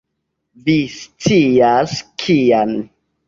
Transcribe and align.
Vi 0.69 0.77
scias, 0.93 1.93
kian. 2.25 2.75